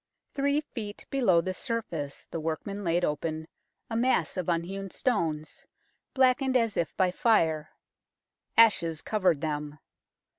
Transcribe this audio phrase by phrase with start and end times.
[0.33, 3.47] Three feet below the surface the workmen laid open
[3.87, 5.67] a mass of unhewn stones,
[6.15, 7.69] blackened as if by fire.
[8.57, 9.77] Ashes covered them.